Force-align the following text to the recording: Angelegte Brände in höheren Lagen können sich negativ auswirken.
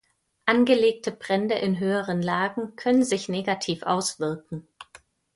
Angelegte 0.47 1.11
Brände 1.11 1.53
in 1.53 1.77
höheren 1.79 2.23
Lagen 2.23 2.75
können 2.75 3.03
sich 3.03 3.29
negativ 3.29 3.83
auswirken. 3.83 4.67